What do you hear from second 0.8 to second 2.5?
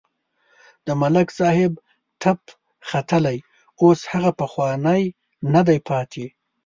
د ملک صاحب تپ